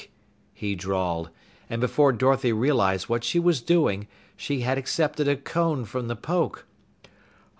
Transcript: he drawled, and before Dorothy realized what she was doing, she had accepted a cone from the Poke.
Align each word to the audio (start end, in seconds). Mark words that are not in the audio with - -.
he 0.55 0.73
drawled, 0.73 1.29
and 1.69 1.79
before 1.79 2.11
Dorothy 2.11 2.51
realized 2.51 3.07
what 3.07 3.23
she 3.23 3.37
was 3.37 3.61
doing, 3.61 4.07
she 4.35 4.61
had 4.61 4.75
accepted 4.79 5.27
a 5.27 5.35
cone 5.35 5.85
from 5.85 6.07
the 6.07 6.15
Poke. 6.15 6.65